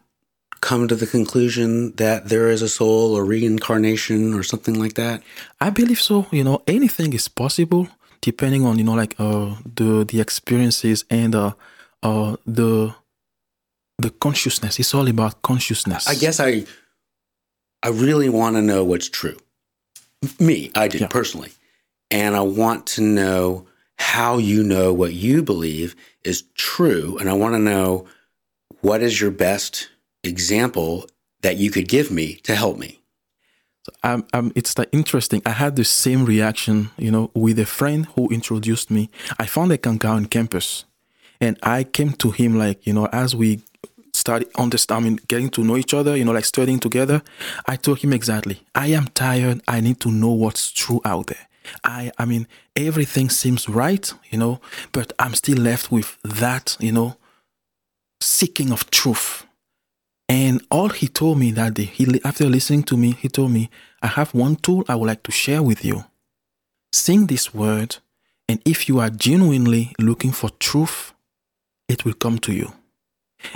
[0.66, 1.70] come to the conclusion
[2.04, 5.22] that there is a soul or reincarnation or something like that?
[5.62, 6.26] I believe so.
[6.32, 7.88] You know, anything is possible
[8.22, 11.54] depending on you know like uh the the experiences and uh
[12.02, 12.94] uh the
[14.04, 14.80] the consciousness.
[14.80, 16.08] It's all about consciousness.
[16.08, 16.52] I guess I
[17.84, 19.38] I really want to know what's true.
[20.40, 21.08] Me, I do Yeah.
[21.20, 21.52] personally.
[22.10, 27.34] And I want to know how you know what you believe is true and I
[27.34, 28.06] want to know
[28.82, 29.90] what is your best
[30.28, 31.08] example
[31.42, 33.00] that you could give me to help me.
[34.04, 35.42] um, um, it's like interesting.
[35.46, 39.10] I had the same reaction, you know, with a friend who introduced me.
[39.40, 40.86] I found Eckankar on campus,
[41.40, 43.62] and I came to him like, you know, as we
[44.14, 47.22] started understanding, getting to know each other, you know, like studying together.
[47.68, 49.62] I told him exactly, I am tired.
[49.68, 51.48] I need to know what's true out there.
[51.84, 54.62] I, I mean, everything seems right, you know,
[54.92, 57.18] but I'm still left with that, you know,
[58.22, 59.45] seeking of truth.
[60.28, 63.70] And all he told me that day, he, after listening to me, he told me,
[64.02, 66.06] I have one tool I would like to share with you.
[66.92, 67.98] Sing this word,
[68.50, 71.14] and if you are genuinely looking for truth,
[71.88, 72.74] it will come to you.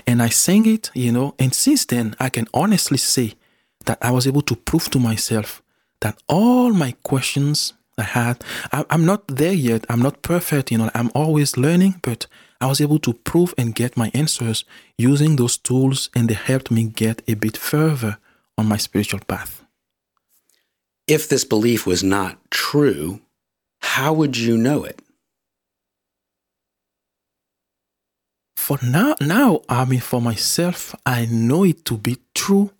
[0.06, 3.34] And I sang it, you know, and since then, I can honestly say
[3.86, 5.64] that I was able to prove to myself
[6.02, 9.86] that all my questions I had, I, I'm not there yet.
[9.90, 12.28] I'm not perfect, you know, I'm always learning, but
[12.62, 14.66] I was able to prove and get my answers
[14.98, 18.18] using those tools, and they helped me get a bit further
[18.58, 19.64] on my spiritual path.
[21.08, 23.22] If this belief was not true,
[23.82, 25.02] how would you know it?
[28.56, 32.72] For now, now, I mean, for myself, I know it to be true.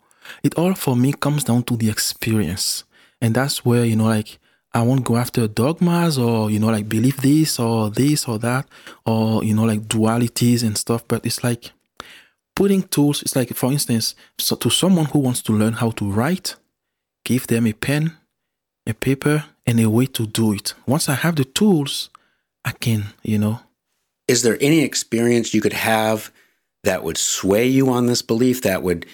[0.42, 2.84] It all for me comes down to the experience.
[3.20, 4.38] And that's where, you know, like,
[4.72, 8.66] I won't go after dogmas or, you know, like believe this or this or that
[9.04, 11.06] or, you know, like dualities and stuff.
[11.08, 11.72] But it's like
[12.54, 16.10] putting tools, it's like, for instance, so to someone who wants to learn how to
[16.10, 16.54] write,
[17.24, 18.16] give them a pen,
[18.86, 20.74] a paper, and a way to do it.
[20.86, 22.10] Once I have the tools,
[22.64, 23.60] I can, you know,
[24.28, 26.30] Is there any experience you could have
[26.84, 29.04] that would sway you on this belief, that would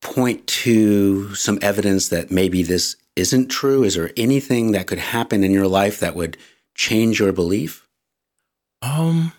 [0.00, 3.84] point to some evidence that maybe this isn't true?
[3.84, 6.36] Is there anything that could happen in your life that would
[6.74, 7.86] change your belief?
[8.80, 9.32] Um,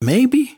[0.00, 0.56] maybe,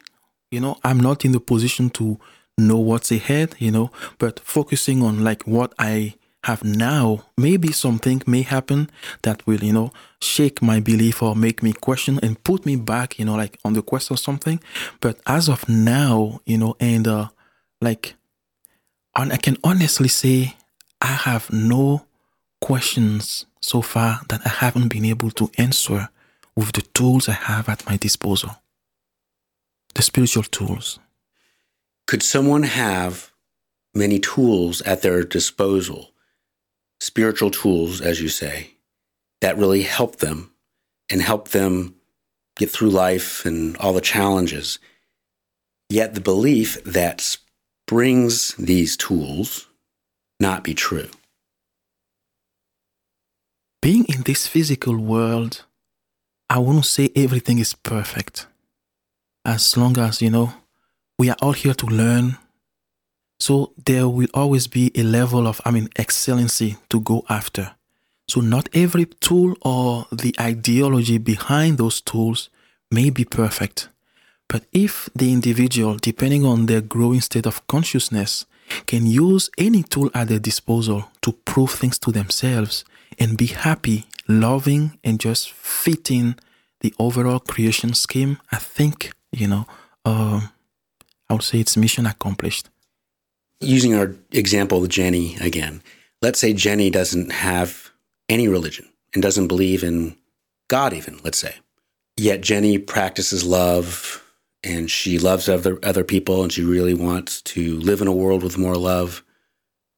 [0.50, 2.18] you know, I'm not in the position to
[2.57, 8.22] know what's ahead, you know, but focusing on like what I have now, maybe something
[8.26, 8.90] may happen
[9.22, 13.18] that will, you know, shake my belief or make me question and put me back,
[13.18, 14.61] you know, like on the quest or something.
[15.00, 17.28] But as of now, you know, and uh,
[17.80, 18.14] like,
[19.16, 20.55] and I can honestly say
[21.05, 22.07] I have no
[22.62, 26.09] questions so far that I haven't been able to answer
[26.57, 28.52] with the tools I have at my disposal.
[29.94, 30.98] The spiritual tools.
[32.07, 33.32] Could someone have
[33.94, 36.12] many tools at their disposal,
[37.00, 38.70] spiritual tools, as you say,
[39.42, 40.52] that really help them
[41.11, 41.96] and help them
[42.57, 44.78] get through life and all the challenges?
[45.90, 47.36] Yet the belief that
[47.86, 49.68] brings these tools
[50.41, 51.09] not be true.
[53.80, 55.64] Being in this physical world,
[56.49, 58.47] I wouldn't say everything is perfect.
[59.45, 60.55] As long as, you know,
[61.18, 62.39] we are all here to learn.
[63.39, 67.72] So there will always be a level of, I mean, excellency to go after.
[68.28, 72.49] So not every tool or the ideology behind those tools
[72.91, 73.89] may be perfect.
[74.49, 78.47] But if the individual, depending on their growing state of consciousness,
[78.87, 82.85] can use any tool at their disposal to prove things to themselves
[83.19, 86.37] and be happy, loving, and just fitting
[86.81, 89.67] the overall creation scheme, I think, you know,
[90.05, 90.51] um,
[91.29, 92.69] I would say it's mission accomplished.
[93.61, 95.83] Using our example with Jenny again,
[96.21, 97.91] let's say Jenny doesn't have
[98.29, 100.17] any religion and doesn't believe in
[100.69, 101.57] God, even, let's say.
[102.17, 104.24] Yet Jenny practices love
[104.65, 108.43] and she loves other, other people and she really wants to live in a world
[108.43, 109.23] with more love.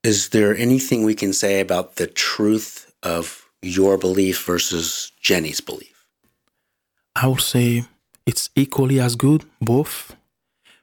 [0.02, 6.06] Is there anything we can say about the truth of your belief versus Jenny's belief?
[7.14, 7.84] I would say
[8.26, 10.16] it's equally as good, both.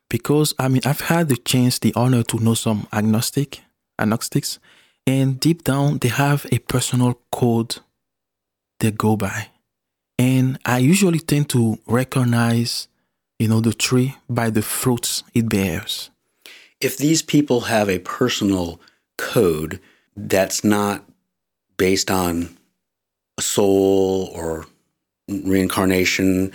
[0.09, 3.61] Because I mean I've had the chance, the honor to know some agnostic
[3.99, 4.59] agnostics,
[5.05, 7.77] and deep down they have a personal code
[8.79, 9.49] they go by.
[10.19, 12.87] And I usually tend to recognize,
[13.43, 16.09] you know, the tree by the fruits it bears.
[16.79, 18.79] If these people have a personal
[19.17, 19.81] code
[20.15, 21.03] that's not
[21.75, 22.57] based on
[23.37, 24.65] a soul or
[25.27, 26.53] reincarnation,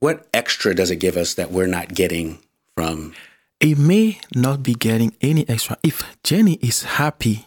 [0.00, 2.38] what extra does it give us that we're not getting
[2.76, 3.14] from?
[3.58, 5.78] It may not be getting any extra.
[5.82, 7.46] If Jenny is happy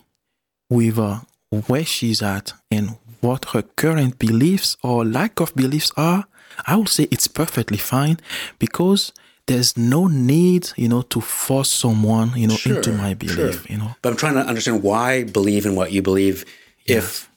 [0.68, 1.20] with uh,
[1.68, 6.26] where she's at and what her current beliefs or lack of beliefs are,
[6.66, 8.20] I would say it's perfectly fine
[8.60, 9.12] because
[9.48, 13.66] there's no need, you know, to force someone, you know, Sure, into my belief, sure.
[13.70, 13.96] you know.
[14.02, 16.46] But I'm trying to understand why believe in what you believe
[16.86, 17.30] if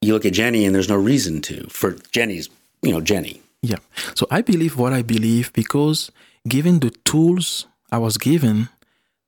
[0.00, 2.48] you look at Jenny and there's no reason to for Jenny's,
[2.82, 3.40] you know, Jenny.
[3.62, 3.78] Yeah.
[4.14, 6.10] So I believe what I believe because
[6.46, 8.68] given the tools I was given,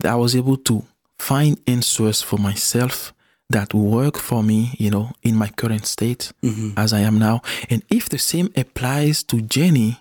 [0.04, 0.84] I was able to
[1.18, 3.12] find answers for myself
[3.50, 6.32] that work for me, you know, in my current state
[6.76, 7.42] as I am now.
[7.68, 10.00] And if the same applies to Jenny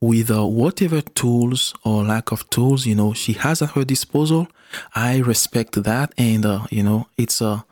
[0.00, 4.48] with uh, whatever tools or lack of tools, you know, she has at her disposal,
[4.94, 6.12] I respect that.
[6.16, 7.64] And, uh, you know, it's a,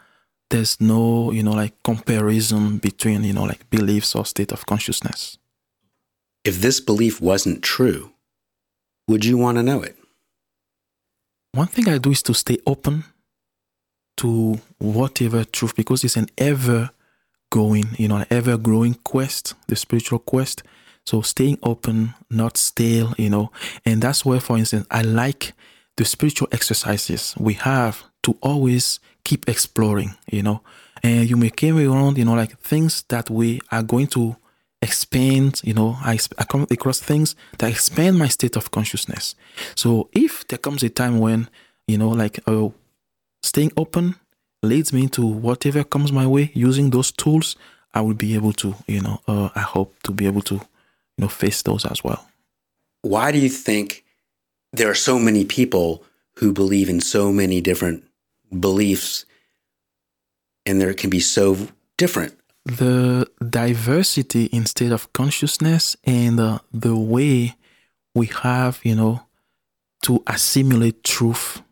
[0.51, 5.39] there's no, you know, like comparison between, you know, like beliefs or state of consciousness.
[6.45, 8.12] If this belief wasn't true,
[9.07, 9.99] would you want to know it?
[11.53, 13.05] one thing I do is to stay open
[14.18, 16.90] to whatever truth because it's an ever
[17.50, 20.62] going, you know, ever growing quest, the spiritual quest.
[21.04, 23.50] So staying open, not stale, you know,
[23.84, 25.54] and that's where, for instance, I like
[25.96, 30.60] the spiritual exercises we have to always keep exploring, you know,
[31.02, 34.36] and you may carry around, you know, like things that we are going to
[34.82, 39.34] expand, you know, I, I come across things that expand my state of consciousness.
[39.74, 41.48] So if there comes a time when,
[41.86, 42.68] you know, like uh,
[43.43, 44.16] staying open
[44.62, 47.57] leads me to whatever comes my way using those tools,
[47.95, 51.18] I will be able to, you know, uh, I hope to be able to, you
[51.18, 52.28] know, face those as well.
[53.03, 54.05] Why do you think
[54.72, 56.05] there are so many people
[56.36, 58.05] who believe in so many different
[58.59, 59.24] beliefs
[60.66, 62.39] and there can be so different?
[62.68, 67.57] the diversity in state of consciousness and uh, the way
[68.14, 69.22] we have, you know,
[70.03, 71.62] to assimilate truth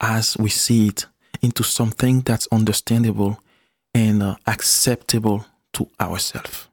[0.00, 1.06] as we see it
[1.42, 3.40] into something that's understandable
[3.94, 6.68] and uh, acceptable to ourselves.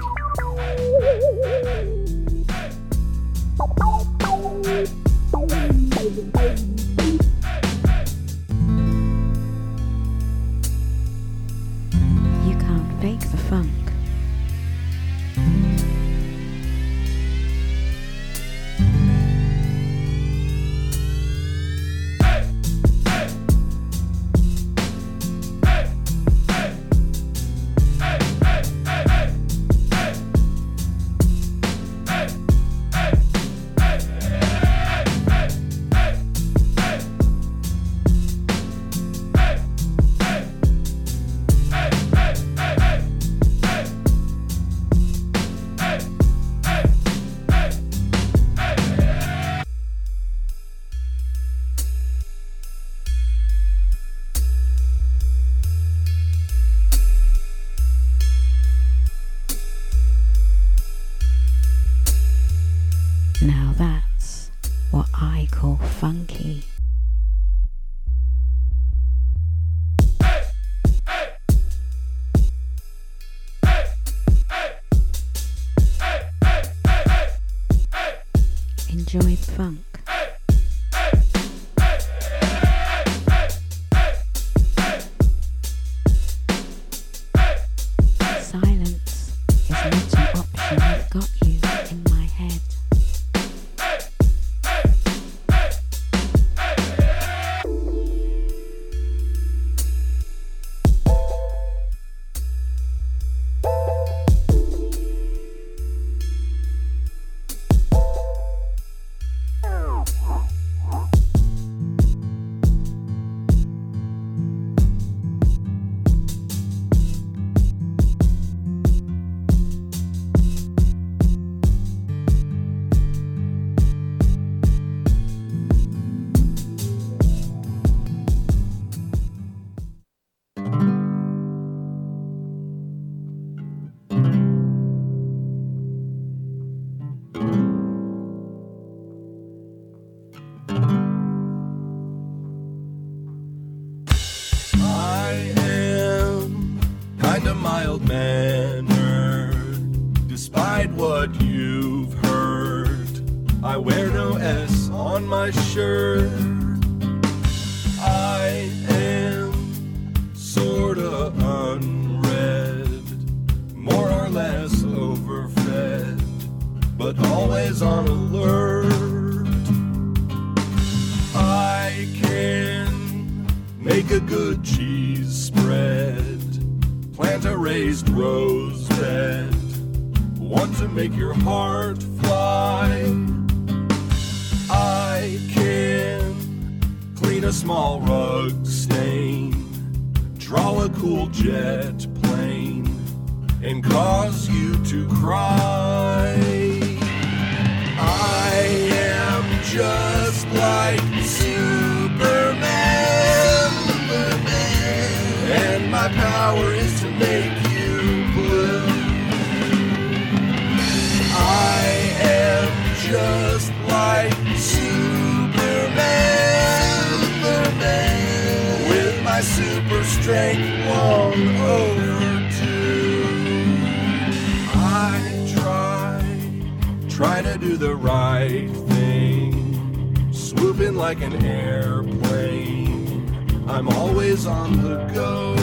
[228.43, 233.25] Right thing, swooping like an airplane.
[233.69, 235.55] I'm always on the go.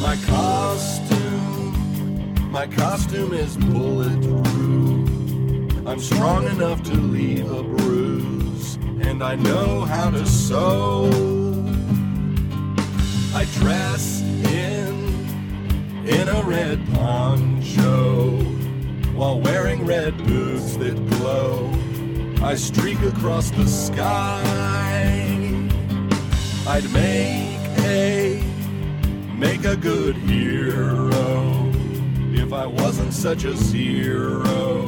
[0.00, 1.72] My costume,
[2.50, 5.10] my costume is bulletproof.
[5.86, 11.10] I'm strong enough to leave a bruise, and I know how to sew.
[13.34, 14.94] I dress in
[16.06, 18.53] in a red poncho
[19.14, 21.72] while wearing red boots that glow.
[22.42, 24.42] I streak across the sky.
[26.66, 28.42] I'd make a
[29.38, 31.70] make a good hero
[32.32, 34.86] if I wasn't such a zero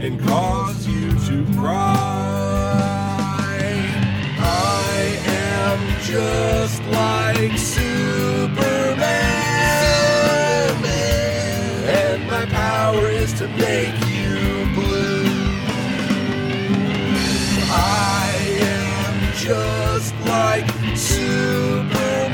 [0.00, 1.86] and cause you to cry.
[4.38, 9.29] I am just like Superman,
[12.90, 15.24] power is to make you blue.
[17.70, 18.32] I
[18.78, 20.66] am just like
[20.96, 22.32] Superman.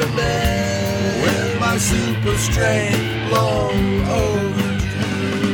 [0.00, 1.22] Superman.
[1.22, 3.78] With my super strength long
[4.22, 5.50] overdue.